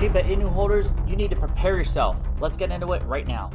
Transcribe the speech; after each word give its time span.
Shiba 0.00 0.22
Inu 0.22 0.50
holders, 0.50 0.94
you 1.06 1.14
need 1.14 1.28
to 1.28 1.36
prepare 1.36 1.76
yourself. 1.76 2.16
Let's 2.40 2.56
get 2.56 2.70
into 2.70 2.94
it 2.94 3.02
right 3.02 3.28
now. 3.28 3.50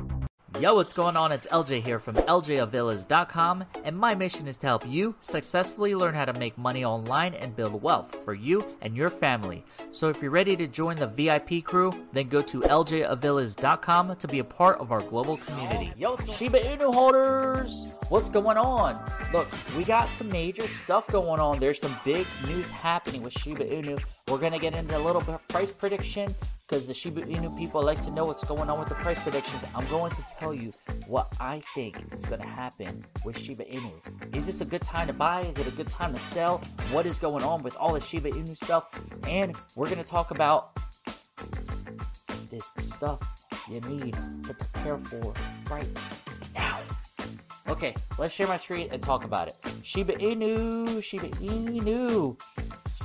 Yo, 0.60 0.76
what's 0.76 0.94
going 0.94 1.18
on? 1.18 1.32
It's 1.32 1.48
LJ 1.48 1.82
here 1.82 1.98
from 1.98 2.14
LJAvillas.com, 2.14 3.66
and 3.84 3.98
my 3.98 4.14
mission 4.14 4.48
is 4.48 4.56
to 4.58 4.68
help 4.68 4.88
you 4.88 5.16
successfully 5.22 5.96
learn 5.96 6.14
how 6.14 6.24
to 6.24 6.34
make 6.34 6.56
money 6.56 6.86
online 6.86 7.34
and 7.34 7.56
build 7.56 7.82
wealth 7.82 8.24
for 8.24 8.36
you 8.36 8.64
and 8.84 8.96
your 8.96 9.10
family. 9.10 9.66
So 9.90 10.08
if 10.10 10.22
you're 10.22 10.30
ready 10.30 10.56
to 10.58 10.68
join 10.68 10.98
the 10.98 11.08
VIP 11.08 11.64
crew, 11.64 11.92
then 12.14 12.30
go 12.30 12.42
to 12.42 12.62
LJAvillas.com 12.62 14.16
to 14.16 14.28
be 14.28 14.38
a 14.38 14.44
part 14.44 14.78
of 14.78 14.92
our 14.92 15.02
global 15.02 15.38
community. 15.38 15.94
Yo, 15.98 16.16
Shiba 16.18 16.60
Inu 16.60 16.94
holders, 16.94 17.92
what's 18.10 18.30
going 18.30 18.58
on? 18.58 19.04
Look, 19.34 19.48
we 19.76 19.84
got 19.84 20.12
some 20.12 20.30
major 20.30 20.68
stuff 20.68 21.08
going 21.08 21.40
on. 21.40 21.60
There's 21.60 21.82
some 21.82 21.98
big 22.06 22.28
news 22.46 22.70
happening 22.70 23.24
with 23.24 23.34
Shiba 23.34 23.66
Inu. 23.66 24.00
We're 24.28 24.40
gonna 24.40 24.60
get 24.60 24.74
into 24.74 24.98
a 24.98 25.00
little 25.00 25.22
bit 25.22 25.36
of 25.36 25.48
price 25.50 25.72
prediction 25.72 26.34
because 26.68 26.88
the 26.88 26.94
Shiba 26.96 27.22
Inu 27.22 27.56
people 27.56 27.84
like 27.84 28.02
to 28.02 28.12
know 28.12 28.26
what's 28.26 28.44
going 28.44 28.70
on 28.72 28.80
with 28.80 28.90
the 28.90 28.96
price 28.96 29.22
predictions. 29.22 29.64
I'm 29.76 29.86
going 29.88 30.12
to 30.12 30.24
tell 30.40 30.52
you 30.52 30.74
what 31.08 31.32
I 31.40 31.60
think 31.76 32.02
is 32.12 32.26
going 32.26 32.42
to 32.42 32.48
happen 32.48 33.06
with 33.24 33.38
Shiba 33.38 33.66
Inu. 33.66 34.36
Is 34.36 34.48
this 34.48 34.62
a 34.62 34.66
good 34.66 34.82
time 34.82 35.06
to 35.08 35.14
buy? 35.14 35.42
Is 35.42 35.60
it 35.60 35.68
a 35.68 35.72
good 35.72 35.88
time 35.88 36.12
to 36.14 36.20
sell? 36.20 36.58
What 36.92 37.06
is 37.06 37.20
going 37.20 37.44
on 37.44 37.62
with 37.62 37.78
all 37.78 37.94
the 37.94 38.02
Shiba 38.02 38.32
Inu 38.32 38.58
stuff? 38.58 39.00
And 39.28 39.56
we're 39.76 39.86
going 39.86 40.04
to 40.04 40.10
talk 40.10 40.32
about 40.32 40.76
this 42.50 42.72
stuff 42.82 43.20
you 43.70 43.80
need 43.82 44.18
to 44.44 44.54
prepare 44.56 44.98
for 44.98 45.34
right 45.70 45.88
now. 46.56 46.80
Okay, 47.68 47.96
let's 48.18 48.34
share 48.34 48.48
my 48.48 48.58
screen 48.58 48.90
and 48.92 49.04
talk 49.04 49.24
about 49.24 49.48
it. 49.48 49.56
Shiba 49.84 50.14
Inu, 50.14 51.04
Shiba 51.04 51.28
Inu. 51.28 52.40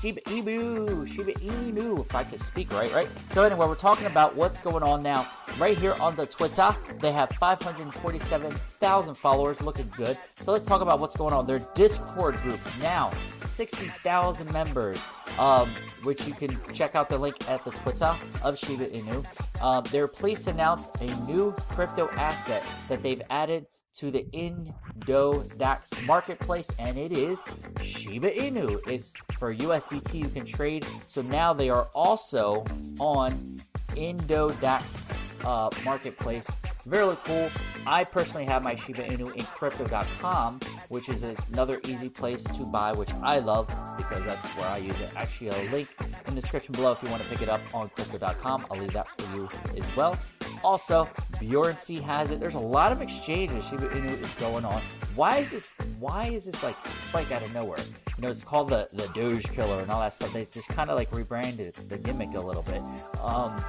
Shiba 0.01 0.23
Inu, 0.23 1.07
Shiba 1.07 1.33
Inu, 1.33 2.01
if 2.01 2.15
I 2.15 2.25
can 2.25 2.39
speak 2.39 2.73
right, 2.73 2.91
right? 2.95 3.07
So 3.33 3.43
anyway, 3.43 3.67
we're 3.67 3.75
talking 3.75 4.07
about 4.07 4.35
what's 4.35 4.59
going 4.59 4.83
on 4.83 5.03
now. 5.03 5.29
Right 5.59 5.77
here 5.77 5.95
on 6.01 6.17
the 6.17 6.25
Twitter, 6.25 6.75
they 7.01 7.13
have 7.13 7.29
547,000 7.33 9.15
followers, 9.15 9.61
looking 9.61 9.91
good. 9.95 10.17
So 10.37 10.53
let's 10.53 10.65
talk 10.65 10.81
about 10.81 11.01
what's 11.01 11.15
going 11.15 11.35
on. 11.35 11.45
Their 11.45 11.59
Discord 11.75 12.37
group 12.39 12.61
now, 12.81 13.11
60,000 13.41 14.51
members, 14.51 14.99
um, 15.39 15.69
which 16.03 16.27
you 16.27 16.33
can 16.33 16.59
check 16.73 16.95
out 16.95 17.11
the 17.11 17.19
link 17.19 17.37
at 17.51 17.63
the 17.67 17.71
Twitter 17.71 18.17
of 18.43 18.59
Shiba 18.59 18.87
Inu. 18.87 19.27
Um, 19.61 19.85
they're 19.91 20.09
pleased 20.09 20.45
to 20.45 20.53
announce 20.53 20.89
a 21.03 21.15
new 21.27 21.53
crypto 21.69 22.09
asset 22.13 22.65
that 22.89 23.03
they've 23.03 23.21
added 23.29 23.67
to 23.95 24.11
the 24.11 24.25
Indodax 24.33 26.07
marketplace, 26.07 26.69
and 26.79 26.99
it 26.99 27.13
is 27.13 27.43
Shiba 27.83 28.31
Inu. 28.31 28.81
It's 28.89 29.15
for 29.39 29.55
USDT 29.55 30.15
you 30.15 30.29
can 30.29 30.45
trade. 30.45 30.87
So 31.09 31.23
now 31.23 31.53
they 31.53 31.71
are 31.71 31.89
also 31.95 32.65
on 32.99 33.61
Indodax 33.91 35.11
uh, 35.45 35.71
marketplace. 35.85 36.51
Very 36.87 37.17
cool. 37.25 37.51
I 37.87 38.05
personally 38.05 38.47
have 38.47 38.63
my 38.63 38.75
Shiba 38.75 39.03
Inu 39.05 39.35
in 39.35 39.45
Crypto.com, 39.45 40.61
which 40.89 41.09
is 41.09 41.23
another 41.51 41.81
easy 41.85 42.09
place 42.09 42.45
to 42.45 42.65
buy, 42.65 42.93
which 42.93 43.13
I 43.23 43.39
love 43.39 43.67
because 43.97 44.25
that's 44.25 44.47
where 44.57 44.69
I 44.69 44.79
use 44.79 44.99
it. 45.01 45.11
Actually, 45.17 45.49
a 45.51 45.71
link 45.71 45.89
in 46.27 46.35
the 46.35 46.41
description 46.41 46.73
below 46.73 46.93
if 46.93 47.03
you 47.03 47.11
want 47.11 47.23
to 47.23 47.29
pick 47.29 47.43
it 47.43 47.49
up 47.49 47.61
on 47.75 47.89
Crypto.com. 47.91 48.67
I'll 48.71 48.79
leave 48.79 48.93
that 48.93 49.09
for 49.09 49.37
you 49.37 49.49
as 49.77 49.97
well. 49.97 50.19
Also, 50.63 51.09
Bjorn 51.39 51.77
C 51.77 51.97
has 51.97 52.31
it. 52.31 52.41
There's 52.41 52.55
a 52.55 52.59
lot 52.59 52.93
of 52.93 53.01
exchanges 53.01 53.73
is 53.73 54.35
going 54.35 54.65
on. 54.65 54.83
Why 55.15 55.39
is 55.39 55.51
this? 55.51 55.75
Why 55.99 56.29
is 56.29 56.45
this 56.45 56.63
like 56.63 56.77
spike 56.87 57.33
out 57.33 57.43
of 57.43 57.53
nowhere? 57.55 57.79
You 58.17 58.23
know, 58.23 58.31
it's 58.31 58.45
called 58.45 58.69
the 58.69 58.89
the 58.93 59.07
Doge 59.15 59.45
Killer 59.53 59.81
and 59.83 59.91
all 59.91 60.01
that 60.01 60.15
stuff. 60.15 60.33
They 60.33 60.45
just 60.47 60.69
kind 60.69 60.91
of 60.91 60.97
like 60.97 61.13
rebranded 61.13 61.75
the 61.75 61.99
gimmick 61.99 62.35
a 62.35 62.41
little 62.41 62.63
bit. 62.63 62.83
Um, 63.23 63.63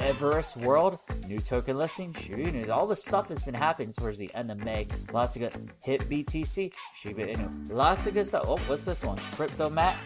Everest 0.00 0.56
World, 0.56 0.98
new 1.28 1.40
token 1.40 1.76
listing, 1.76 2.14
Shiba 2.14 2.44
Inu. 2.44 2.70
All 2.70 2.86
this 2.86 3.04
stuff 3.04 3.28
has 3.28 3.42
been 3.42 3.54
happening 3.54 3.92
towards 3.92 4.16
the 4.16 4.30
end 4.34 4.50
of 4.50 4.64
May. 4.64 4.86
Lots 5.12 5.36
of 5.36 5.42
good 5.42 5.52
HitBTC, 5.86 6.72
Shiba 6.96 7.26
Inu. 7.26 7.70
Lots 7.70 8.06
of 8.06 8.14
good 8.14 8.26
stuff. 8.26 8.44
Oh, 8.48 8.56
what's 8.66 8.84
this 8.86 9.04
one? 9.04 9.18
Crypto 9.36 9.68
Mat, 9.68 9.96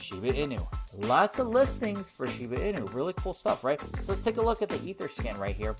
Shiba 0.00 0.32
Inu. 0.32 0.66
Lots 0.96 1.38
of 1.38 1.48
listings 1.48 2.08
for 2.08 2.26
Shiba 2.26 2.56
Inu. 2.56 2.90
Really 2.94 3.12
cool 3.14 3.34
stuff, 3.34 3.62
right? 3.62 3.78
So 3.80 3.88
let's 4.08 4.20
take 4.20 4.38
a 4.38 4.42
look 4.42 4.62
at 4.62 4.68
the 4.68 4.78
Etherscan 4.78 5.38
right 5.38 5.54
here, 5.54 5.76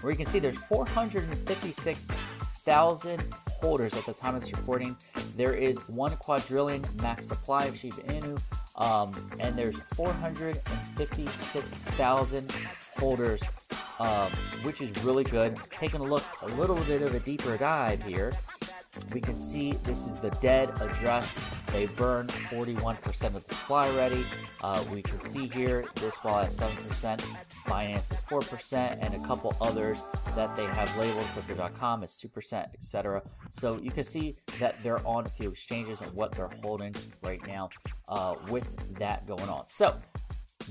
where 0.00 0.12
you 0.12 0.16
can 0.16 0.26
see 0.26 0.38
there's 0.38 0.56
456,000 0.56 3.34
holders 3.60 3.94
at 3.94 4.06
the 4.06 4.12
time 4.12 4.36
of 4.36 4.42
this 4.42 4.52
recording. 4.52 4.96
There 5.36 5.54
is 5.54 5.76
one 5.88 6.16
quadrillion 6.16 6.84
max 7.02 7.26
supply 7.26 7.64
of 7.64 7.76
Shiba 7.76 8.02
Inu, 8.02 8.40
um, 8.76 9.12
and 9.38 9.56
there's 9.56 9.80
456,000 9.96 12.52
holders, 12.96 13.42
um, 13.98 14.30
which 14.62 14.80
is 14.80 14.96
really 15.04 15.24
good. 15.24 15.56
Taking 15.70 16.00
a 16.00 16.04
look, 16.04 16.24
a 16.42 16.46
little 16.56 16.76
bit 16.76 17.02
of 17.02 17.14
a 17.14 17.20
deeper 17.20 17.56
dive 17.56 18.02
here 18.02 18.32
we 19.12 19.20
can 19.20 19.38
see 19.38 19.72
this 19.84 20.06
is 20.06 20.20
the 20.20 20.30
dead 20.42 20.70
address. 20.80 21.36
They 21.72 21.86
burned 21.86 22.30
41% 22.30 23.34
of 23.34 23.46
the 23.46 23.54
supply 23.54 23.88
already. 23.88 24.24
Uh, 24.62 24.84
we 24.92 25.02
can 25.02 25.20
see 25.20 25.46
here 25.46 25.84
this 25.96 26.22
wall 26.22 26.42
has 26.42 26.58
7%, 26.58 27.18
Binance 27.66 28.12
is 28.12 28.20
4%, 28.22 28.98
and 29.00 29.14
a 29.14 29.26
couple 29.26 29.56
others 29.60 30.02
that 30.36 30.54
they 30.56 30.66
have 30.66 30.94
labeled 30.96 31.26
crypto.com 31.34 32.02
is 32.02 32.16
2%, 32.16 32.74
etc. 32.74 33.22
So 33.50 33.78
you 33.80 33.90
can 33.90 34.04
see 34.04 34.36
that 34.58 34.80
they're 34.80 35.06
on 35.06 35.26
a 35.26 35.30
few 35.30 35.50
exchanges 35.50 36.00
and 36.00 36.12
what 36.14 36.32
they're 36.32 36.50
holding 36.62 36.94
right 37.22 37.44
now 37.46 37.70
uh, 38.08 38.34
with 38.48 38.66
that 38.98 39.26
going 39.26 39.48
on. 39.48 39.66
So 39.68 39.98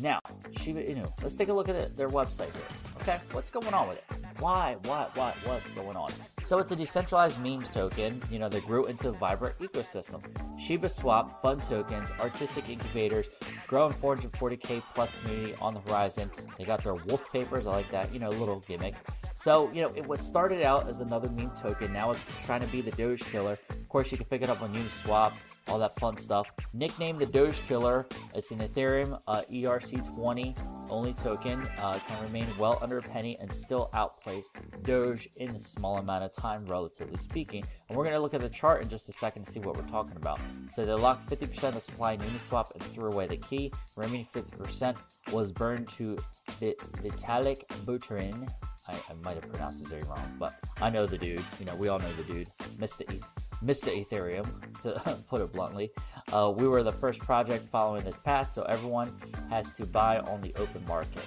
now, 0.02 0.20
Shiba 0.58 0.84
Inu, 0.84 1.12
let's 1.22 1.36
take 1.36 1.50
a 1.50 1.54
look 1.54 1.68
at 1.68 1.76
it, 1.76 1.96
their 1.96 2.10
website 2.10 2.54
here. 2.54 2.64
Okay, 3.02 3.20
what's 3.32 3.50
going 3.50 3.74
on 3.74 3.90
with 3.90 3.98
it? 3.98 4.29
Why, 4.40 4.78
what, 4.86 5.16
what, 5.18 5.36
what's 5.46 5.70
going 5.72 5.98
on? 5.98 6.14
So 6.46 6.60
it's 6.60 6.72
a 6.72 6.76
decentralized 6.76 7.44
memes 7.44 7.70
token, 7.70 8.22
you 8.32 8.40
know, 8.40 8.48
that 8.48 8.66
grew 8.66 8.86
into 8.86 9.10
a 9.10 9.12
vibrant 9.12 9.60
ecosystem. 9.60 10.24
Shiba 10.58 10.88
Swap, 10.88 11.42
fun 11.42 11.60
tokens, 11.60 12.12
artistic 12.22 12.70
incubators, 12.70 13.28
growing 13.68 13.94
440k 13.96 14.82
plus 14.96 15.16
community 15.18 15.56
on 15.62 15.74
the 15.74 15.82
horizon. 15.82 16.32
They 16.58 16.64
got 16.64 16.84
their 16.86 16.96
wolf 16.96 17.30
papers, 17.34 17.68
I 17.68 17.72
like 17.72 17.92
that, 17.92 18.14
you 18.14 18.20
know, 18.20 18.30
little 18.30 18.62
gimmick. 18.62 18.96
So, 19.36 19.70
you 19.74 19.82
know, 19.82 19.92
it, 19.94 20.08
what 20.08 20.24
started 20.24 20.64
out 20.64 20.88
as 20.88 21.02
another 21.02 21.28
meme 21.28 21.52
token, 21.52 21.92
now 21.92 22.12
it's 22.12 22.30
trying 22.46 22.62
to 22.62 22.68
be 22.68 22.80
the 22.80 22.92
Doge 22.92 23.22
killer. 23.24 23.58
Of 23.70 23.90
course, 23.90 24.10
you 24.10 24.18
can 24.18 24.26
pick 24.28 24.42
it 24.42 24.50
up 24.50 24.62
on 24.62 24.74
Uniswap, 24.74 25.34
all 25.68 25.80
that 25.80 26.00
fun 26.00 26.16
stuff. 26.16 26.50
Nicknamed 26.74 27.20
the 27.20 27.26
Doge 27.26 27.62
Killer, 27.68 28.08
it's 28.34 28.52
an 28.52 28.60
Ethereum 28.60 29.20
uh, 29.28 29.42
ERC20 29.52 30.79
only 30.90 31.14
token. 31.14 31.68
Uh, 31.80 32.00
can 32.08 32.22
remain 32.24 32.46
well 32.58 32.80
under 32.82 32.98
a 32.98 33.02
penny 33.02 33.38
and 33.40 33.52
still 33.52 33.90
outplace 33.94 34.50
Doge 34.84 35.28
in 35.38 35.50
a 35.50 35.60
small 35.60 35.98
amount 35.98 36.24
of 36.24 36.32
time, 36.32 36.66
relatively 36.66 37.18
speaking. 37.18 37.64
And 37.88 37.98
we're 37.98 38.04
going 38.04 38.16
to 38.16 38.20
look 38.20 38.34
at 38.34 38.42
the 38.42 38.50
chart 38.50 38.82
in 38.82 38.90
just 38.90 39.10
a 39.10 39.14
second 39.14 39.46
to 39.46 39.52
see 39.52 39.60
what 39.60 39.76
we're 39.76 39.88
talking 39.88 40.16
about. 40.18 40.40
So 40.70 40.86
they 40.86 40.94
locked 40.94 41.30
50% 41.30 41.64
of 41.64 41.76
the 41.76 41.82
supply 41.82 42.14
in 42.14 42.20
Uniswap 42.20 42.72
and 42.74 42.84
threw 42.84 43.12
away 43.12 43.28
the 43.28 43.38
key. 43.38 43.72
Remaining 43.96 44.28
50% 44.34 44.98
was 45.32 45.52
burned 45.52 45.88
to 45.90 46.18
Vitalik 46.60 47.68
Buterin. 47.86 48.52
I, 48.88 48.94
I 48.94 49.14
might 49.24 49.36
have 49.36 49.50
pronounced 49.50 49.82
his 49.82 49.92
name 49.92 50.06
wrong, 50.08 50.38
but 50.40 50.56
I 50.82 50.90
know 50.90 51.06
the 51.06 51.18
dude. 51.18 51.42
You 51.60 51.66
know, 51.66 51.76
we 51.76 51.90
all 51.90 52.00
know 52.00 52.12
the 52.14 52.24
dude, 52.24 52.50
Mr. 52.80 53.12
E 53.14 53.22
Mr. 53.64 54.06
Ethereum, 54.06 54.48
to 54.82 55.18
put 55.30 55.42
it 55.42 55.52
bluntly. 55.52 55.92
Uh, 56.32 56.54
we 56.56 56.68
were 56.68 56.84
the 56.84 56.92
first 56.92 57.20
project 57.20 57.68
following 57.70 58.04
this 58.04 58.20
path, 58.20 58.50
so 58.52 58.64
everyone 58.64 59.12
has 59.50 59.72
to 59.74 59.86
buy 59.86 60.20
on 60.20 60.42
the 60.42 60.54
open 60.56 60.84
market. 60.88 61.24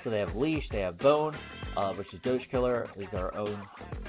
So 0.00 0.10
they 0.10 0.18
have 0.18 0.36
Leash, 0.36 0.68
they 0.68 0.80
have 0.80 0.98
Bone, 0.98 1.34
uh, 1.76 1.92
which 1.94 2.14
is 2.14 2.20
Doge 2.20 2.48
Killer, 2.48 2.86
is 2.96 3.14
our 3.14 3.34
own 3.36 3.56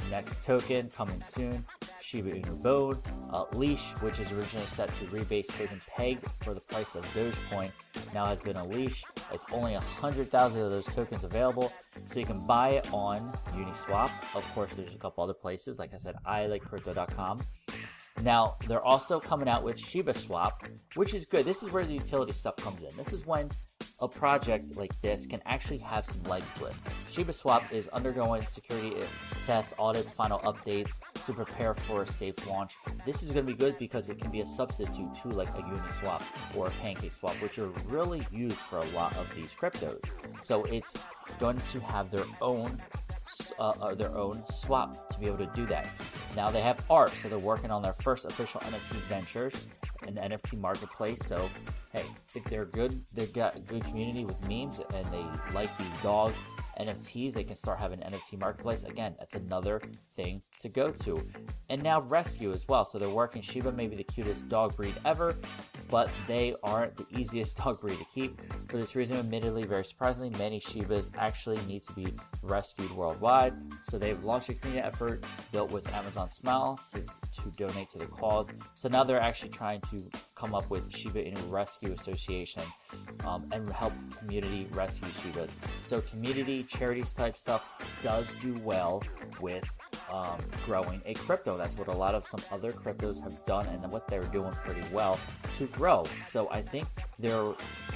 next 0.09 0.43
token 0.43 0.89
coming 0.89 1.21
soon. 1.21 1.65
Shiba 2.09 2.31
Inu 2.31 2.63
Bone, 2.63 2.99
uh, 3.31 3.45
Leash, 3.53 3.91
which 4.01 4.19
is 4.19 4.31
originally 4.31 4.65
set 4.65 4.91
to 4.95 5.05
rebase 5.05 5.45
token 5.55 5.79
Peg 5.95 6.17
for 6.43 6.55
the 6.55 6.59
price 6.61 6.95
of 6.95 7.05
Dogecoin, 7.13 7.71
now 8.15 8.25
has 8.25 8.41
been 8.41 8.57
unleashed. 8.57 9.05
It's 9.31 9.45
only 9.51 9.73
100,000 9.73 10.59
of 10.59 10.71
those 10.71 10.87
tokens 10.87 11.23
available, 11.23 11.71
so 12.07 12.19
you 12.19 12.25
can 12.25 12.39
buy 12.47 12.69
it 12.69 12.91
on 12.91 13.31
Uniswap. 13.53 14.09
Of 14.33 14.43
course, 14.55 14.75
there's 14.75 14.91
a 14.91 14.97
couple 14.97 15.23
other 15.23 15.35
places. 15.35 15.77
Like 15.77 15.93
I 15.93 15.97
said, 15.97 16.15
I 16.25 16.47
like 16.47 16.63
crypto.com. 16.63 17.43
Now, 18.23 18.57
they're 18.67 18.83
also 18.83 19.19
coming 19.19 19.47
out 19.47 19.63
with 19.63 19.77
Shiba 19.77 20.15
Swap, 20.15 20.63
which 20.95 21.13
is 21.13 21.27
good. 21.27 21.45
This 21.45 21.61
is 21.61 21.71
where 21.71 21.85
the 21.85 21.93
utility 21.93 22.33
stuff 22.33 22.55
comes 22.55 22.81
in. 22.81 22.89
This 22.97 23.13
is 23.13 23.27
when 23.27 23.51
a 24.01 24.07
project 24.07 24.77
like 24.77 24.99
this 25.01 25.25
can 25.25 25.41
actually 25.45 25.77
have 25.79 26.05
some 26.05 26.21
legs 26.23 26.53
to 26.53 26.65
it. 26.65 26.75
Shiba 27.11 27.33
Swap 27.33 27.73
is 27.73 27.87
undergoing 27.89 28.45
security 28.45 28.93
tests, 29.43 29.73
audits, 29.77 30.09
final 30.09 30.39
updates 30.39 30.99
to 31.25 31.33
prepare 31.33 31.73
for 31.73 32.03
a 32.03 32.07
safe 32.07 32.47
launch. 32.47 32.75
This 33.05 33.23
is 33.23 33.31
going 33.31 33.45
to 33.45 33.51
be 33.51 33.57
good 33.57 33.77
because 33.77 34.09
it 34.09 34.19
can 34.19 34.31
be 34.31 34.41
a 34.41 34.45
substitute 34.45 35.13
to 35.15 35.29
like 35.29 35.49
a 35.49 35.61
Uniswap 35.61 36.21
or 36.55 36.67
a 36.67 36.71
Pancake 36.71 37.13
Swap, 37.13 37.35
which 37.41 37.59
are 37.59 37.69
really 37.85 38.25
used 38.31 38.57
for 38.57 38.77
a 38.77 38.85
lot 38.87 39.15
of 39.17 39.33
these 39.35 39.53
cryptos. 39.53 40.03
So 40.43 40.63
it's 40.63 40.97
going 41.39 41.59
to 41.59 41.79
have 41.81 42.09
their 42.11 42.25
own 42.41 42.79
uh, 43.59 43.73
uh, 43.81 43.93
their 43.93 44.15
own 44.17 44.43
swap 44.47 45.09
to 45.11 45.19
be 45.19 45.27
able 45.27 45.37
to 45.37 45.51
do 45.53 45.65
that. 45.67 45.87
Now 46.35 46.49
they 46.49 46.61
have 46.61 46.83
art, 46.89 47.11
so 47.11 47.29
they're 47.29 47.37
working 47.37 47.71
on 47.71 47.81
their 47.81 47.95
first 48.01 48.25
official 48.25 48.59
NFT 48.61 48.95
ventures, 49.07 49.67
an 50.07 50.15
NFT 50.15 50.59
marketplace. 50.59 51.19
So 51.25 51.49
hey, 51.93 52.05
if 52.35 52.43
they're 52.45 52.65
good, 52.65 53.01
they've 53.13 53.33
got 53.33 53.55
a 53.55 53.59
good 53.59 53.83
community 53.83 54.25
with 54.25 54.41
memes 54.47 54.81
and 54.93 55.05
they 55.07 55.25
like 55.53 55.75
these 55.77 55.97
dog 56.03 56.33
NFTs, 56.79 57.33
they 57.33 57.43
can 57.43 57.55
start 57.55 57.79
having 57.79 58.01
an 58.01 58.11
NFT 58.11 58.39
marketplace. 58.39 58.83
Again, 58.83 59.15
that's 59.19 59.35
another 59.35 59.81
thing 60.15 60.41
to 60.61 60.69
go 60.69 60.91
to. 60.91 61.21
And 61.69 61.83
now 61.83 62.01
rescue 62.01 62.53
as 62.53 62.67
well. 62.67 62.85
So 62.85 62.97
they're 62.97 63.09
working 63.09 63.41
Shiba, 63.41 63.71
maybe 63.71 63.95
the 63.95 64.03
cutest 64.03 64.47
dog 64.47 64.75
breed 64.75 64.95
ever, 65.05 65.35
but 65.89 66.09
they 66.27 66.55
aren't 66.63 66.95
the 66.95 67.05
easiest 67.17 67.57
dog 67.57 67.81
breed 67.81 67.97
to 67.97 68.05
keep. 68.05 68.39
For 68.69 68.77
this 68.77 68.95
reason, 68.95 69.17
admittedly, 69.17 69.65
very 69.65 69.83
surprisingly, 69.83 70.29
many 70.37 70.59
Shibas 70.59 71.09
actually 71.17 71.59
need 71.67 71.83
to 71.83 71.93
be 71.93 72.13
rescued 72.41 72.91
worldwide. 72.91 73.53
So 73.83 73.97
they've 73.97 74.21
launched 74.23 74.49
a 74.49 74.53
community 74.53 74.85
effort 74.85 75.25
built 75.51 75.71
with 75.71 75.91
Amazon 75.93 76.29
Smile 76.29 76.79
to, 76.91 77.01
to 77.01 77.49
donate 77.57 77.89
to 77.89 77.97
the 77.97 78.05
cause. 78.05 78.49
So 78.75 78.89
now 78.89 79.03
they're 79.03 79.19
actually 79.19 79.49
trying 79.49 79.81
to 79.91 80.09
come 80.35 80.53
up 80.53 80.69
with 80.69 80.95
Shiba 80.95 81.23
Inu 81.23 81.51
Rescue 81.51 81.93
Association 81.93 82.63
um, 83.25 83.47
and 83.51 83.69
help 83.71 83.93
community 84.17 84.67
rescue 84.71 85.09
Shibas. 85.09 85.51
So 85.85 86.01
community 86.01 86.63
charities 86.63 87.13
type 87.13 87.35
stuff 87.35 87.63
does 88.01 88.33
do 88.35 88.53
well 88.63 89.03
with 89.41 89.65
um, 90.11 90.39
growing 90.65 91.01
a 91.05 91.13
crypto. 91.13 91.57
That's 91.57 91.77
what 91.77 91.87
a 91.87 91.93
lot 91.93 92.15
of 92.15 92.25
some 92.27 92.41
other 92.51 92.71
cryptos 92.71 93.21
have 93.23 93.43
done 93.45 93.67
and 93.67 93.91
what 93.91 94.07
they're 94.07 94.21
doing 94.23 94.51
pretty 94.63 94.83
well 94.93 95.19
to 95.57 95.65
grow. 95.67 96.05
So 96.25 96.49
I 96.51 96.61
think 96.61 96.87
they're 97.19 97.53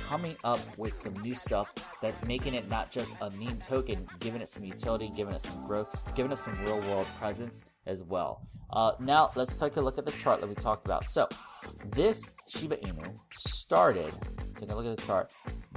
coming 0.07 0.35
up 0.43 0.59
with 0.77 0.95
some 0.95 1.13
new 1.21 1.35
stuff 1.35 1.73
that's 2.01 2.23
making 2.25 2.53
it 2.53 2.69
not 2.69 2.91
just 2.91 3.11
a 3.21 3.29
meme 3.31 3.59
token, 3.59 4.05
giving 4.19 4.41
it 4.41 4.49
some 4.49 4.63
utility, 4.63 5.11
giving 5.15 5.33
it 5.33 5.41
some 5.41 5.65
growth, 5.65 5.87
giving 6.15 6.31
it 6.31 6.39
some 6.39 6.57
real 6.63 6.79
world 6.81 7.07
presence 7.17 7.63
as 7.85 8.03
well. 8.03 8.45
Uh, 8.71 8.91
now 8.99 9.29
let's 9.35 9.55
take 9.55 9.75
a 9.77 9.81
look 9.81 9.97
at 9.97 10.05
the 10.05 10.11
chart 10.11 10.39
that 10.39 10.47
we 10.47 10.55
talked 10.55 10.85
about. 10.85 11.05
So 11.05 11.27
this 11.95 12.33
Shiba 12.47 12.77
Inu 12.77 13.17
started, 13.31 14.11
take 14.59 14.71
a 14.71 14.75
look 14.75 14.85
at 14.85 14.97
the 14.97 15.05
chart, 15.05 15.31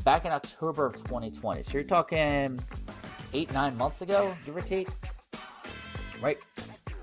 back 0.05 0.25
in 0.25 0.33
October 0.33 0.87
of 0.87 0.97
2020. 0.97 1.63
So 1.63 1.73
you're 1.75 1.83
talking 1.85 2.59
eight, 3.33 3.53
nine 3.53 3.77
months 3.77 4.03
ago, 4.03 4.37
give 4.45 4.57
or 4.57 4.63
take, 4.63 4.89
right? 6.21 6.39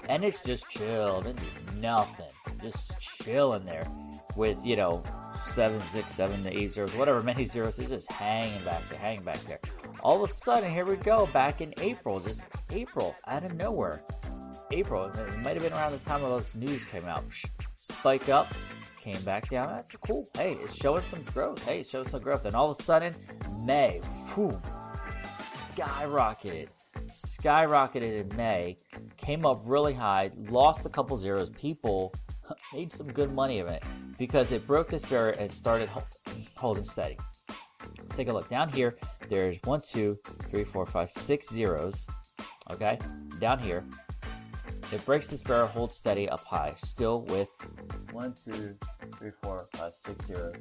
And 0.10 0.24
it's 0.24 0.44
just 0.44 0.70
chill, 0.70 1.22
didn't 1.22 1.40
do 1.40 1.76
nothing, 1.80 2.28
just 2.62 3.00
chilling 3.00 3.66
there 3.66 3.88
with, 4.36 4.64
you 4.66 4.76
know, 4.76 5.04
seven, 5.46 5.82
six, 5.84 6.14
seven 6.14 6.44
to 6.44 6.52
eight 6.52 6.74
zeros, 6.74 6.94
whatever 6.96 7.22
many 7.22 7.46
zeros, 7.46 7.80
it's 7.80 7.90
just 7.90 8.12
hanging 8.12 8.64
back 8.66 8.88
there, 8.90 9.00
hanging 9.00 9.24
back 9.24 9.40
there. 9.46 9.60
All 10.02 10.18
of 10.24 10.30
a 10.30 10.34
sudden, 10.34 10.72
here 10.72 10.86
we 10.86 10.98
go, 10.98 11.28
back 11.28 11.62
in 11.62 11.74
April, 11.80 12.20
just 12.20 12.46
April, 12.70 13.16
out 13.28 13.44
of 13.44 13.54
nowhere. 13.56 14.04
April, 14.72 15.06
it 15.06 15.38
might 15.40 15.54
have 15.54 15.64
been 15.64 15.74
around 15.74 15.92
the 15.92 16.00
time 16.00 16.24
of 16.24 16.38
this 16.38 16.56
news 16.56 16.84
came 16.84 17.06
out. 17.06 17.24
Spike 17.76 18.28
up, 18.30 18.48
came 19.00 19.22
back 19.24 19.50
down. 19.50 19.74
That's 19.74 19.92
cool. 19.98 20.28
Hey, 20.34 20.54
it's 20.54 20.76
showing 20.76 21.04
some 21.04 21.22
growth. 21.24 21.64
Hey, 21.64 21.82
it 21.82 21.88
shows 21.88 22.10
some 22.10 22.22
growth. 22.22 22.46
And 22.46 22.56
all 22.56 22.72
of 22.72 22.80
a 22.80 22.82
sudden, 22.82 23.14
May, 23.66 24.00
whew, 24.34 24.60
skyrocketed. 25.26 26.70
Skyrocketed 27.14 28.32
in 28.32 28.38
May, 28.38 28.78
came 29.18 29.46
up 29.46 29.58
really 29.66 29.94
high, 29.94 30.32
lost 30.50 30.86
a 30.86 30.90
couple 30.90 31.16
zeros. 31.18 31.50
People 31.52 32.14
made 32.74 32.92
some 32.92 33.12
good 33.12 33.32
money 33.32 33.60
of 33.60 33.68
it 33.68 33.84
because 34.18 34.52
it 34.52 34.66
broke 34.66 34.90
this 34.90 35.06
barrier 35.06 35.36
and 35.40 35.52
started 35.52 35.90
holding 36.56 36.84
steady. 36.84 37.18
Let's 38.00 38.16
take 38.16 38.30
a 38.30 38.34
look. 38.34 38.50
Down 38.50 38.70
here, 38.70 38.98
there's 39.30 39.58
one, 39.64 39.82
two, 39.88 40.18
three, 40.50 40.64
four, 40.64 40.86
five, 40.86 41.12
six 41.12 41.50
zeros. 41.50 42.08
Okay, 42.72 42.98
down 43.40 43.60
here, 43.60 43.84
it 44.92 45.06
breaks 45.06 45.30
this 45.30 45.44
barrier, 45.44 45.68
holds 45.68 45.98
steady 45.98 46.28
up 46.30 46.44
high, 46.44 46.74
still 46.78 47.22
with 47.24 47.50
one, 48.12 48.34
two, 48.34 48.76
three, 49.20 49.32
four, 49.42 49.68
five, 49.74 49.94
six 50.06 50.26
zeros. 50.26 50.56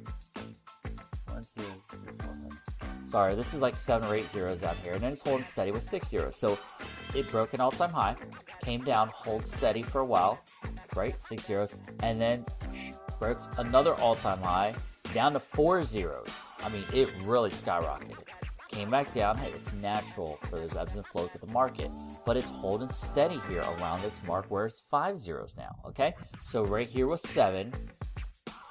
Sorry, 3.13 3.35
this 3.35 3.53
is 3.53 3.61
like 3.61 3.75
seven 3.75 4.09
or 4.09 4.15
eight 4.15 4.27
zeros 4.31 4.59
down 4.59 4.75
here, 4.77 4.93
and 4.93 5.03
then 5.03 5.11
it's 5.11 5.21
holding 5.21 5.45
steady 5.45 5.69
with 5.69 5.83
six 5.83 6.09
zeros. 6.09 6.35
So 6.35 6.57
it 7.13 7.29
broke 7.29 7.53
an 7.53 7.61
all-time 7.61 7.91
high, 7.91 8.15
came 8.63 8.83
down, 8.83 9.07
hold 9.09 9.45
steady 9.45 9.83
for 9.83 9.99
a 9.99 10.05
while, 10.05 10.43
right? 10.95 11.21
Six 11.21 11.45
zeros, 11.45 11.75
and 12.01 12.19
then 12.19 12.43
broke 13.19 13.37
another 13.59 13.93
all-time 13.93 14.41
high 14.41 14.73
down 15.13 15.33
to 15.33 15.39
four 15.39 15.83
zeros. 15.83 16.27
I 16.63 16.69
mean, 16.69 16.83
it 16.91 17.07
really 17.21 17.51
skyrocketed 17.51 18.17
came 18.69 18.89
back 18.89 19.13
down. 19.13 19.37
Hey, 19.37 19.51
it's 19.51 19.71
natural 19.73 20.39
for 20.49 20.55
those 20.55 20.75
ebbs 20.75 20.95
and 20.95 21.05
flows 21.05 21.35
of 21.35 21.41
the 21.41 21.53
market, 21.53 21.91
but 22.25 22.35
it's 22.35 22.49
holding 22.49 22.89
steady 22.89 23.39
here 23.47 23.61
around 23.77 24.01
this 24.01 24.19
mark 24.25 24.47
where 24.49 24.65
it's 24.65 24.81
five 24.89 25.19
zeros 25.19 25.55
now. 25.55 25.75
Okay, 25.85 26.15
so 26.41 26.65
right 26.65 26.89
here 26.89 27.05
was 27.05 27.21
seven, 27.21 27.71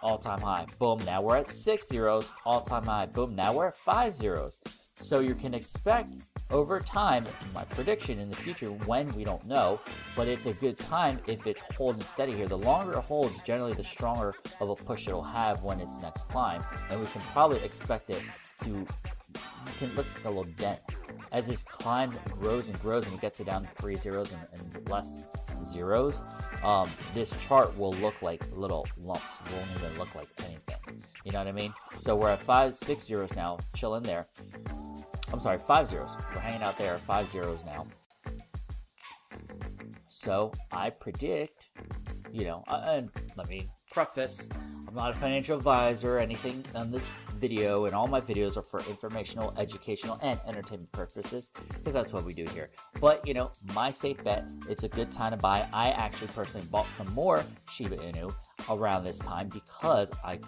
all 0.02 0.18
time 0.18 0.40
high. 0.40 0.66
Boom, 0.78 1.00
now 1.06 1.22
we're 1.22 1.36
at 1.36 1.48
six 1.48 1.88
zeros, 1.88 2.28
all 2.44 2.60
time 2.60 2.84
high. 2.84 3.06
Boom, 3.06 3.34
now 3.34 3.52
we're 3.52 3.68
at 3.68 3.76
five 3.76 4.14
zeros. 4.14 4.60
So 4.94 5.20
you 5.20 5.34
can 5.34 5.54
expect 5.54 6.10
over 6.50 6.78
time, 6.80 7.24
my 7.54 7.64
prediction 7.64 8.18
in 8.18 8.28
the 8.28 8.36
future, 8.36 8.66
when 8.66 9.10
we 9.14 9.24
don't 9.24 9.44
know, 9.46 9.80
but 10.14 10.28
it's 10.28 10.46
a 10.46 10.52
good 10.52 10.76
time 10.76 11.18
if 11.26 11.46
it's 11.46 11.62
holding 11.76 12.02
steady 12.02 12.32
here. 12.32 12.46
The 12.46 12.58
longer 12.58 12.98
it 12.98 13.02
holds, 13.02 13.42
generally 13.42 13.72
the 13.72 13.84
stronger 13.84 14.34
of 14.60 14.68
a 14.68 14.74
push 14.74 15.08
it'll 15.08 15.22
have 15.22 15.62
when 15.62 15.80
its 15.80 15.98
next 15.98 16.28
climb, 16.28 16.62
and 16.90 17.00
we 17.00 17.06
can 17.06 17.22
probably 17.32 17.62
expect 17.62 18.10
it 18.10 18.22
to 18.60 18.86
can 19.78 19.94
looks 19.94 20.14
like 20.16 20.24
a 20.24 20.28
little 20.28 20.44
dent. 20.54 20.80
As 21.32 21.46
this 21.46 21.62
climb 21.62 22.10
grows 22.38 22.68
and 22.68 22.80
grows 22.80 23.06
and 23.06 23.14
it 23.14 23.20
gets 23.20 23.40
it 23.40 23.44
down 23.44 23.62
to 23.62 23.68
three 23.80 23.96
zeros 23.96 24.32
and, 24.32 24.46
and 24.52 24.88
less 24.88 25.26
zeros, 25.64 26.22
um, 26.62 26.90
this 27.14 27.34
chart 27.40 27.76
will 27.76 27.92
look 27.94 28.20
like 28.22 28.42
little 28.52 28.86
lumps. 28.98 29.40
It 29.40 29.52
won't 29.52 29.68
even 29.76 29.98
look 29.98 30.14
like 30.14 30.28
anything. 30.38 31.02
You 31.24 31.32
know 31.32 31.38
what 31.38 31.48
I 31.48 31.52
mean? 31.52 31.72
So 31.98 32.16
we're 32.16 32.30
at 32.30 32.40
five, 32.40 32.76
six 32.76 33.04
zeros 33.04 33.34
now, 33.34 33.58
chilling 33.74 34.02
there. 34.02 34.26
I'm 35.32 35.40
sorry, 35.40 35.58
five 35.58 35.88
zeros. 35.88 36.10
We're 36.34 36.40
hanging 36.40 36.62
out 36.62 36.78
there, 36.78 36.96
five 36.98 37.28
zeros 37.28 37.64
now. 37.64 37.86
So 40.08 40.52
I 40.70 40.90
predict, 40.90 41.70
you 42.30 42.44
know, 42.44 42.64
uh, 42.68 42.82
and 42.86 43.10
let 43.36 43.48
me 43.48 43.68
preface 43.90 44.48
I'm 44.92 44.96
not 44.96 45.10
a 45.12 45.14
financial 45.14 45.56
advisor 45.56 46.16
or 46.16 46.18
anything 46.18 46.62
on 46.74 46.90
this 46.90 47.08
video, 47.42 47.86
and 47.86 47.94
all 47.94 48.06
my 48.06 48.20
videos 48.20 48.56
are 48.56 48.62
for 48.62 48.78
informational, 48.88 49.52
educational, 49.58 50.16
and 50.22 50.38
entertainment 50.46 50.90
purposes 50.92 51.50
because 51.68 51.92
that's 51.92 52.12
what 52.12 52.24
we 52.24 52.32
do 52.32 52.46
here. 52.54 52.70
But 53.00 53.26
you 53.26 53.34
know, 53.34 53.50
my 53.74 53.90
safe 53.90 54.22
bet, 54.22 54.44
it's 54.68 54.84
a 54.84 54.88
good 54.88 55.10
time 55.10 55.32
to 55.32 55.36
buy. 55.36 55.66
I 55.72 55.88
actually 55.90 56.28
personally 56.28 56.66
bought 56.70 56.88
some 56.88 57.12
more 57.12 57.42
Shiba 57.68 57.96
Inu 57.96 58.32
around 58.70 59.02
this 59.02 59.18
time 59.18 59.48
because 59.48 60.12
I, 60.24 60.38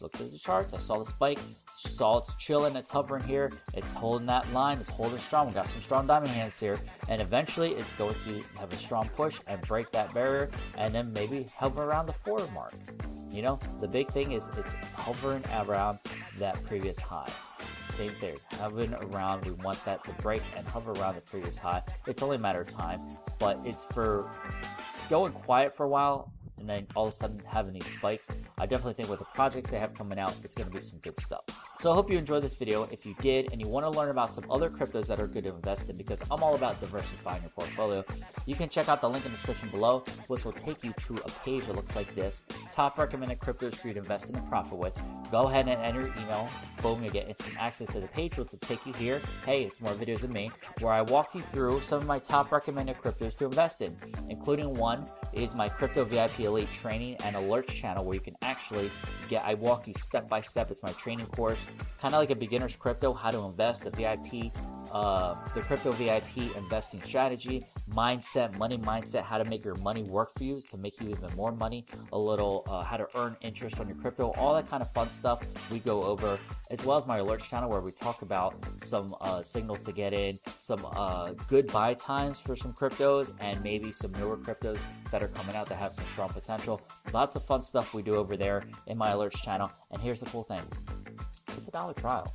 looked 0.00 0.20
at 0.20 0.30
the 0.30 0.38
charts, 0.38 0.74
I 0.74 0.78
saw 0.78 0.98
the 0.98 1.06
spike, 1.06 1.38
saw 1.74 2.18
it's 2.18 2.34
chilling, 2.34 2.76
it's 2.76 2.90
hovering 2.90 3.22
here, 3.22 3.50
it's 3.72 3.94
holding 3.94 4.26
that 4.26 4.50
line, 4.52 4.78
it's 4.78 4.90
holding 4.90 5.18
strong. 5.18 5.46
We 5.46 5.54
got 5.54 5.68
some 5.68 5.80
strong 5.80 6.06
diamond 6.06 6.32
hands 6.32 6.60
here, 6.60 6.78
and 7.08 7.22
eventually 7.22 7.72
it's 7.72 7.92
going 7.94 8.14
to 8.26 8.42
have 8.58 8.70
a 8.72 8.76
strong 8.76 9.08
push 9.16 9.38
and 9.46 9.60
break 9.62 9.90
that 9.92 10.12
barrier, 10.12 10.50
and 10.76 10.94
then 10.94 11.12
maybe 11.14 11.46
hover 11.56 11.84
around 11.84 12.06
the 12.06 12.12
four 12.12 12.46
mark. 12.52 12.74
You 13.30 13.40
know, 13.40 13.58
the 13.80 13.88
big 13.88 14.08
thing 14.10 14.32
is 14.32 14.48
it's 14.58 14.72
hovering 14.94 15.42
around 15.62 15.98
that 16.38 16.64
previous 16.66 16.98
high. 16.98 17.30
Same 17.94 18.12
thing, 18.12 18.36
hovering 18.52 18.94
around. 18.94 19.44
We 19.44 19.52
want 19.52 19.84
that 19.84 20.02
to 20.04 20.12
break 20.14 20.42
and 20.56 20.66
hover 20.66 20.92
around 20.92 21.16
the 21.16 21.20
previous 21.20 21.58
high. 21.58 21.82
It's 22.06 22.22
only 22.22 22.36
a 22.36 22.40
matter 22.40 22.60
of 22.60 22.68
time, 22.68 23.00
but 23.38 23.58
it's 23.64 23.84
for 23.84 24.30
going 25.10 25.32
quiet 25.32 25.76
for 25.76 25.84
a 25.84 25.88
while 25.88 26.32
and 26.62 26.70
then 26.70 26.86
all 26.94 27.06
of 27.06 27.10
a 27.10 27.12
sudden 27.12 27.42
having 27.44 27.74
these 27.74 27.86
spikes. 27.86 28.28
I 28.56 28.66
definitely 28.66 28.94
think 28.94 29.10
with 29.10 29.18
the 29.18 29.26
projects 29.26 29.70
they 29.70 29.80
have 29.80 29.94
coming 29.94 30.18
out, 30.18 30.34
it's 30.44 30.54
going 30.54 30.70
to 30.70 30.74
be 30.74 30.80
some 30.80 31.00
good 31.00 31.20
stuff. 31.20 31.42
So 31.80 31.90
I 31.90 31.94
hope 31.94 32.08
you 32.08 32.16
enjoyed 32.16 32.44
this 32.44 32.54
video. 32.54 32.84
If 32.92 33.04
you 33.04 33.16
did 33.20 33.48
and 33.50 33.60
you 33.60 33.66
want 33.66 33.84
to 33.84 33.90
learn 33.90 34.10
about 34.10 34.30
some 34.30 34.48
other 34.48 34.70
cryptos 34.70 35.08
that 35.08 35.18
are 35.18 35.26
good 35.26 35.42
to 35.44 35.54
invest 35.54 35.90
in, 35.90 35.96
because 35.96 36.22
I'm 36.30 36.40
all 36.40 36.54
about 36.54 36.80
diversifying 36.80 37.42
your 37.42 37.50
portfolio, 37.50 38.04
you 38.46 38.54
can 38.54 38.68
check 38.68 38.88
out 38.88 39.00
the 39.00 39.10
link 39.10 39.26
in 39.26 39.32
the 39.32 39.36
description 39.36 39.68
below, 39.70 40.04
which 40.28 40.44
will 40.44 40.52
take 40.52 40.84
you 40.84 40.94
to 41.06 41.14
a 41.16 41.30
page 41.44 41.64
that 41.64 41.74
looks 41.74 41.96
like 41.96 42.14
this. 42.14 42.44
Top 42.70 42.96
recommended 42.96 43.40
cryptos 43.40 43.74
for 43.74 43.88
you 43.88 43.94
to 43.94 43.98
invest 43.98 44.30
in 44.30 44.36
and 44.36 44.48
profit 44.48 44.78
with. 44.78 44.96
Go 45.32 45.48
ahead 45.48 45.66
and 45.66 45.82
enter 45.82 46.02
your 46.02 46.14
email. 46.22 46.48
Boom, 46.80 47.02
you 47.02 47.10
get 47.10 47.28
instant 47.28 47.56
access 47.58 47.88
to 47.88 47.98
the 47.98 48.08
page, 48.08 48.38
which 48.38 48.52
will 48.52 48.58
take 48.60 48.86
you 48.86 48.92
here. 48.92 49.20
Hey, 49.44 49.64
it's 49.64 49.80
more 49.80 49.94
videos 49.94 50.22
of 50.22 50.30
me, 50.30 50.52
where 50.78 50.92
I 50.92 51.02
walk 51.02 51.34
you 51.34 51.40
through 51.40 51.80
some 51.80 51.98
of 51.98 52.06
my 52.06 52.20
top 52.20 52.52
recommended 52.52 52.96
cryptos 52.98 53.36
to 53.38 53.46
invest 53.46 53.80
in, 53.80 53.96
including 54.28 54.72
one 54.74 55.04
is 55.32 55.54
my 55.54 55.68
Crypto 55.68 56.04
VIP 56.04 56.40
Elite 56.40 56.70
training 56.72 57.16
and 57.24 57.36
alerts 57.36 57.68
channel 57.68 58.04
where 58.04 58.14
you 58.14 58.20
can 58.20 58.34
actually 58.42 58.90
get, 59.28 59.44
I 59.44 59.54
walk 59.54 59.86
you 59.86 59.94
step 59.96 60.28
by 60.28 60.40
step. 60.40 60.70
It's 60.70 60.82
my 60.82 60.92
training 60.92 61.26
course, 61.26 61.66
kind 62.00 62.14
of 62.14 62.20
like 62.20 62.30
a 62.30 62.36
beginner's 62.36 62.76
crypto, 62.76 63.12
how 63.12 63.30
to 63.30 63.38
invest, 63.40 63.84
the 63.84 63.90
VIP, 63.90 64.52
uh, 64.92 65.34
the 65.54 65.60
crypto 65.62 65.92
VIP 65.92 66.54
investing 66.56 67.00
strategy, 67.00 67.62
mindset, 67.90 68.56
money 68.58 68.78
mindset, 68.78 69.22
how 69.22 69.38
to 69.38 69.44
make 69.46 69.64
your 69.64 69.74
money 69.76 70.02
work 70.04 70.36
for 70.36 70.44
you 70.44 70.60
to 70.70 70.76
make 70.76 71.00
you 71.00 71.08
even 71.08 71.34
more 71.34 71.50
money, 71.50 71.86
a 72.12 72.18
little 72.18 72.64
uh, 72.68 72.82
how 72.82 72.96
to 72.96 73.06
earn 73.16 73.34
interest 73.40 73.80
on 73.80 73.88
your 73.88 73.96
crypto, 73.96 74.32
all 74.32 74.54
that 74.54 74.68
kind 74.68 74.82
of 74.82 74.92
fun 74.92 75.08
stuff 75.08 75.42
we 75.70 75.78
go 75.80 76.04
over, 76.04 76.38
as 76.70 76.84
well 76.84 76.96
as 76.96 77.06
my 77.06 77.18
alerts 77.18 77.48
channel 77.48 77.70
where 77.70 77.80
we 77.80 77.90
talk 77.90 78.22
about 78.22 78.54
some 78.76 79.16
uh, 79.22 79.42
signals 79.42 79.82
to 79.82 79.92
get 79.92 80.12
in, 80.12 80.38
some 80.58 80.86
uh, 80.94 81.32
good 81.48 81.66
buy 81.72 81.94
times 81.94 82.38
for 82.38 82.54
some 82.54 82.72
cryptos, 82.72 83.32
and 83.40 83.62
maybe 83.62 83.92
some 83.92 84.12
newer 84.12 84.36
cryptos 84.36 84.80
that 85.10 85.22
are 85.22 85.28
coming 85.28 85.56
out 85.56 85.66
that 85.68 85.78
have 85.78 85.94
some 85.94 86.04
strong 86.12 86.28
potential. 86.28 86.80
Lots 87.12 87.34
of 87.36 87.44
fun 87.44 87.62
stuff 87.62 87.94
we 87.94 88.02
do 88.02 88.14
over 88.16 88.36
there 88.36 88.64
in 88.86 88.98
my 88.98 89.10
alerts 89.10 89.42
channel. 89.42 89.70
And 89.90 90.00
here's 90.02 90.20
the 90.20 90.26
cool 90.26 90.44
thing 90.44 90.60
it's 91.56 91.68
a 91.68 91.70
dollar 91.70 91.94
trial. 91.94 92.32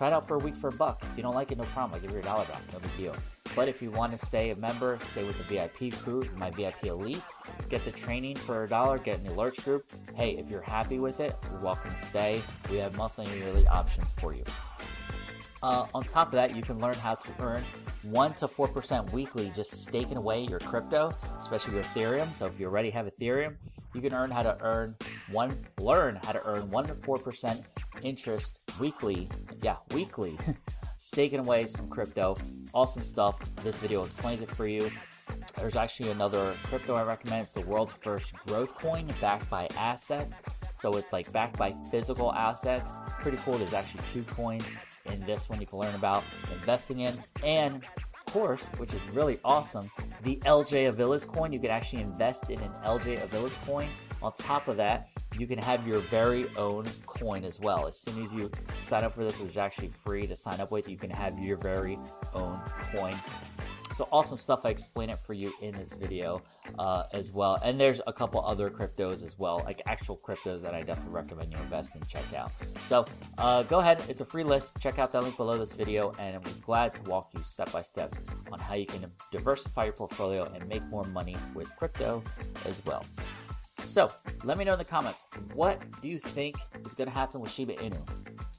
Try 0.00 0.06
it 0.06 0.14
out 0.14 0.26
for 0.26 0.36
a 0.36 0.38
week 0.38 0.56
for 0.56 0.68
a 0.68 0.72
buck. 0.72 1.02
If 1.02 1.14
you 1.14 1.22
don't 1.22 1.34
like 1.34 1.52
it, 1.52 1.58
no 1.58 1.64
problem. 1.64 1.92
I'll 1.92 2.00
give 2.00 2.10
you 2.10 2.20
a 2.20 2.22
dollar 2.22 2.46
back. 2.46 2.62
No 2.72 2.78
big 2.78 2.96
deal. 2.96 3.14
But 3.54 3.68
if 3.68 3.82
you 3.82 3.90
want 3.90 4.12
to 4.12 4.18
stay 4.18 4.48
a 4.48 4.56
member, 4.56 4.98
stay 5.10 5.24
with 5.24 5.36
the 5.36 5.44
VIP 5.44 5.92
crew, 5.92 6.26
my 6.36 6.50
VIP 6.52 6.84
elites, 6.84 7.32
get 7.68 7.84
the 7.84 7.90
training 7.90 8.36
for 8.36 8.64
a 8.64 8.66
dollar, 8.66 8.96
get 8.96 9.18
an 9.18 9.26
alerts 9.26 9.62
group. 9.62 9.84
Hey, 10.14 10.38
if 10.38 10.48
you're 10.48 10.62
happy 10.62 10.98
with 10.98 11.20
it, 11.20 11.36
you're 11.50 11.60
welcome 11.60 11.92
to 11.92 11.98
stay. 11.98 12.40
We 12.70 12.78
have 12.78 12.96
monthly 12.96 13.26
and 13.26 13.34
yearly 13.34 13.66
options 13.66 14.14
for 14.18 14.32
you. 14.32 14.42
Uh, 15.62 15.86
on 15.94 16.02
top 16.04 16.28
of 16.28 16.32
that, 16.32 16.56
you 16.56 16.62
can 16.62 16.78
learn 16.78 16.94
how 16.94 17.14
to 17.14 17.30
earn 17.40 17.62
1 18.02 18.34
to 18.34 18.48
4% 18.48 19.12
weekly 19.12 19.52
just 19.54 19.84
staking 19.84 20.16
away 20.16 20.42
your 20.42 20.58
crypto, 20.58 21.14
especially 21.36 21.74
your 21.74 21.82
Ethereum. 21.84 22.32
So 22.34 22.46
if 22.46 22.58
you 22.58 22.66
already 22.66 22.90
have 22.90 23.06
Ethereum, 23.06 23.56
you 23.94 24.00
can 24.00 24.14
earn 24.14 24.30
how 24.30 24.42
to 24.42 24.56
earn 24.62 24.96
one 25.30 25.58
learn 25.78 26.18
how 26.24 26.32
to 26.32 26.42
earn 26.46 26.70
1 26.70 26.86
to 26.86 26.94
4% 26.94 27.64
interest 28.02 28.60
weekly. 28.80 29.28
Yeah, 29.62 29.76
weekly. 29.92 30.38
staking 31.00 31.40
away 31.40 31.66
some 31.66 31.88
crypto. 31.88 32.36
Awesome 32.74 33.02
stuff. 33.02 33.40
This 33.62 33.78
video 33.78 34.04
explains 34.04 34.42
it 34.42 34.50
for 34.50 34.66
you. 34.66 34.90
There's 35.56 35.76
actually 35.76 36.10
another 36.10 36.54
crypto 36.64 36.94
I 36.94 37.02
recommend. 37.02 37.42
It's 37.42 37.52
the 37.52 37.62
world's 37.62 37.92
first 37.92 38.34
growth 38.46 38.74
coin 38.76 39.12
backed 39.20 39.48
by 39.50 39.68
assets. 39.76 40.42
So 40.74 40.96
it's 40.96 41.12
like 41.12 41.30
backed 41.32 41.58
by 41.58 41.72
physical 41.90 42.32
assets. 42.32 42.96
Pretty 43.20 43.36
cool. 43.38 43.58
There's 43.58 43.74
actually 43.74 44.02
two 44.12 44.22
coins 44.22 44.64
in 45.06 45.20
this 45.20 45.48
one 45.48 45.60
you 45.60 45.66
can 45.66 45.78
learn 45.78 45.94
about 45.94 46.24
investing 46.52 47.00
in. 47.00 47.14
And 47.44 47.84
of 47.84 48.32
course, 48.32 48.68
which 48.76 48.94
is 48.94 49.00
really 49.12 49.38
awesome, 49.44 49.90
the 50.22 50.36
LJ 50.44 50.86
Avila's 50.92 51.24
coin. 51.24 51.52
You 51.52 51.58
can 51.58 51.70
actually 51.70 52.02
invest 52.02 52.50
in 52.50 52.60
an 52.60 52.72
LJ 52.84 53.20
Avila's 53.22 53.56
coin. 53.66 53.88
On 54.22 54.32
top 54.34 54.68
of 54.68 54.76
that, 54.76 55.08
you 55.38 55.46
can 55.46 55.58
have 55.58 55.86
your 55.86 56.00
very 56.00 56.46
own 56.56 56.84
coin 57.06 57.44
as 57.44 57.58
well. 57.58 57.86
As 57.86 57.98
soon 57.98 58.22
as 58.22 58.32
you 58.32 58.50
sign 58.76 59.04
up 59.04 59.14
for 59.14 59.24
this, 59.24 59.38
which 59.38 59.50
is 59.50 59.56
actually 59.56 59.88
free 59.88 60.26
to 60.26 60.36
sign 60.36 60.60
up 60.60 60.70
with, 60.70 60.88
you 60.88 60.96
can 60.96 61.10
have 61.10 61.38
your 61.38 61.56
very 61.56 61.98
own 62.34 62.60
coin. 62.94 63.14
So 64.00 64.08
awesome 64.12 64.38
stuff. 64.38 64.60
I 64.64 64.70
explain 64.70 65.10
it 65.10 65.18
for 65.26 65.34
you 65.34 65.52
in 65.60 65.72
this 65.72 65.92
video 65.92 66.40
uh, 66.78 67.02
as 67.12 67.32
well. 67.32 67.60
And 67.62 67.78
there's 67.78 68.00
a 68.06 68.14
couple 68.14 68.42
other 68.42 68.70
cryptos 68.70 69.22
as 69.22 69.38
well, 69.38 69.60
like 69.66 69.82
actual 69.84 70.18
cryptos 70.26 70.62
that 70.62 70.74
I 70.74 70.82
definitely 70.82 71.12
recommend 71.12 71.52
you 71.52 71.58
invest 71.58 71.96
in. 71.96 72.02
Check 72.06 72.24
out. 72.34 72.50
So 72.86 73.04
uh, 73.36 73.62
go 73.64 73.80
ahead. 73.80 74.02
It's 74.08 74.22
a 74.22 74.24
free 74.24 74.42
list. 74.42 74.80
Check 74.80 74.98
out 74.98 75.12
that 75.12 75.22
link 75.22 75.36
below 75.36 75.58
this 75.58 75.74
video, 75.74 76.14
and 76.18 76.34
I'm 76.34 76.42
glad 76.62 76.94
to 76.94 77.10
walk 77.10 77.28
you 77.34 77.42
step 77.44 77.70
by 77.72 77.82
step 77.82 78.16
on 78.50 78.58
how 78.58 78.72
you 78.72 78.86
can 78.86 79.04
diversify 79.32 79.84
your 79.84 79.92
portfolio 79.92 80.50
and 80.54 80.66
make 80.66 80.82
more 80.86 81.04
money 81.04 81.36
with 81.54 81.68
crypto 81.76 82.22
as 82.64 82.80
well. 82.86 83.04
So 83.84 84.10
let 84.44 84.56
me 84.56 84.64
know 84.64 84.72
in 84.72 84.78
the 84.78 84.84
comments 84.86 85.24
what 85.52 85.78
do 86.00 86.08
you 86.08 86.18
think 86.18 86.56
is 86.86 86.94
going 86.94 87.08
to 87.08 87.14
happen 87.14 87.42
with 87.42 87.50
Shiba 87.50 87.74
Inu? 87.74 88.00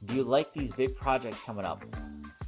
Do 0.06 0.14
you 0.14 0.22
like 0.22 0.54
these 0.54 0.72
big 0.76 0.96
projects 0.96 1.42
coming 1.42 1.66
up? 1.66 1.84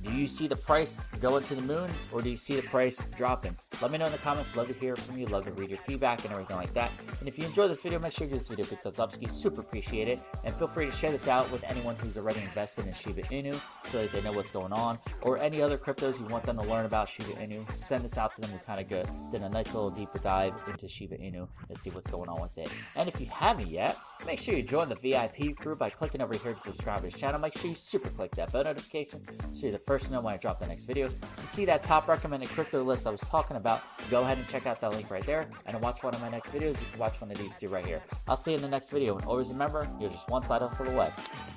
Do 0.03 0.11
you 0.11 0.27
see 0.27 0.47
the 0.47 0.55
price 0.57 0.99
going 1.21 1.45
to 1.45 1.55
the 1.55 1.61
moon 1.61 1.89
or 2.11 2.21
do 2.21 2.29
you 2.29 2.35
see 2.35 2.57
the 2.57 2.63
price 2.63 3.01
dropping? 3.15 3.55
Let 3.81 3.91
me 3.91 3.97
know 3.97 4.05
in 4.05 4.11
the 4.11 4.17
comments. 4.19 4.55
Love 4.55 4.67
to 4.67 4.73
hear 4.73 4.95
from 4.95 5.17
you. 5.17 5.25
Love 5.25 5.45
to 5.45 5.51
read 5.53 5.69
your 5.69 5.79
feedback 5.79 6.23
and 6.23 6.31
everything 6.31 6.57
like 6.57 6.73
that. 6.73 6.91
And 7.19 7.27
if 7.27 7.37
you 7.37 7.45
enjoyed 7.45 7.71
this 7.71 7.81
video, 7.81 7.99
make 7.99 8.13
sure 8.13 8.25
you 8.25 8.31
give 8.31 8.39
this 8.39 8.47
video 8.47 8.65
a 8.65 8.69
big 8.69 8.79
thumbs 8.79 8.99
up. 8.99 9.13
Super 9.31 9.61
appreciate 9.61 10.07
it. 10.07 10.19
And 10.43 10.55
feel 10.55 10.67
free 10.67 10.85
to 10.85 10.91
share 10.91 11.11
this 11.11 11.27
out 11.27 11.51
with 11.51 11.63
anyone 11.63 11.95
who's 11.95 12.17
already 12.17 12.41
invested 12.41 12.85
in 12.85 12.93
Shiba 12.93 13.23
Inu 13.23 13.59
so 13.85 14.01
that 14.01 14.11
they 14.11 14.21
know 14.21 14.31
what's 14.31 14.51
going 14.51 14.71
on. 14.71 14.99
Or 15.21 15.39
any 15.39 15.61
other 15.61 15.77
cryptos 15.77 16.19
you 16.19 16.25
want 16.27 16.45
them 16.45 16.57
to 16.57 16.63
learn 16.63 16.85
about 16.85 17.09
Shiba 17.09 17.31
Inu. 17.33 17.75
Send 17.75 18.03
this 18.03 18.17
out 18.17 18.33
to 18.35 18.41
them. 18.41 18.51
We 18.53 18.59
kind 18.59 18.79
of 18.79 18.87
good. 18.87 19.07
did 19.31 19.41
a 19.41 19.49
nice 19.49 19.73
little 19.73 19.89
deeper 19.89 20.19
dive 20.19 20.53
into 20.67 20.87
Shiba 20.87 21.17
Inu 21.17 21.47
and 21.69 21.77
see 21.77 21.89
what's 21.89 22.09
going 22.09 22.29
on 22.29 22.41
with 22.41 22.57
it. 22.57 22.69
And 22.95 23.09
if 23.09 23.19
you 23.19 23.27
haven't 23.27 23.67
yet, 23.67 23.97
make 24.25 24.39
sure 24.39 24.55
you 24.55 24.63
join 24.63 24.89
the 24.89 24.95
VIP 24.95 25.55
group 25.55 25.79
by 25.79 25.89
clicking 25.89 26.21
over 26.21 26.33
here 26.35 26.53
to 26.53 26.59
subscribe 26.59 27.01
to 27.01 27.07
this 27.07 27.19
channel. 27.19 27.39
Make 27.39 27.57
sure 27.57 27.69
you 27.69 27.75
super 27.75 28.09
click 28.09 28.35
that 28.35 28.51
bell 28.51 28.63
notification 28.63 29.21
so 29.53 29.63
you're 29.63 29.71
the 29.71 29.79
first 29.79 30.05
to 30.05 30.13
know 30.13 30.21
when 30.21 30.33
I 30.33 30.37
drop 30.37 30.59
the 30.59 30.67
next 30.67 30.85
video. 30.85 31.09
To 31.09 31.47
see 31.47 31.65
that 31.65 31.83
top 31.83 32.07
recommended 32.07 32.49
crypto 32.49 32.83
list 32.83 33.07
I 33.07 33.11
was 33.11 33.21
talking 33.21 33.57
about, 33.63 33.81
go 34.09 34.21
ahead 34.23 34.37
and 34.37 34.45
check 34.47 34.65
out 34.67 34.81
that 34.81 34.91
link 34.91 35.09
right 35.09 35.25
there. 35.25 35.47
And 35.65 35.77
to 35.77 35.81
watch 35.81 36.03
one 36.03 36.13
of 36.13 36.21
my 36.21 36.29
next 36.29 36.51
videos, 36.51 36.79
you 36.81 36.87
can 36.91 36.99
watch 36.99 37.19
one 37.21 37.31
of 37.31 37.37
these 37.37 37.55
two 37.55 37.69
right 37.69 37.85
here. 37.85 38.01
I'll 38.27 38.35
see 38.35 38.51
you 38.51 38.57
in 38.57 38.61
the 38.61 38.69
next 38.69 38.89
video. 38.89 39.17
And 39.17 39.25
always 39.25 39.47
remember, 39.49 39.87
you're 39.99 40.09
just 40.09 40.27
one 40.29 40.43
side 40.45 40.61
hustle 40.61 40.89
away. 40.89 41.09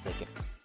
Take 0.05 0.19
care. 0.19 0.56